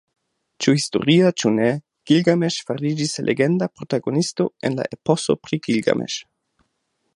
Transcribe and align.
Ĉu 0.65 0.71
historia, 0.77 1.27
ĉu 1.41 1.51
ne, 1.57 1.67
Gilgameŝ 2.11 2.49
fariĝis 2.69 3.13
legenda 3.29 3.69
protagonisto 3.81 4.49
en 4.71 4.81
la 4.83 4.89
"Eposo 4.99 5.39
pri 5.45 5.63
Gilgameŝ". 5.69 6.11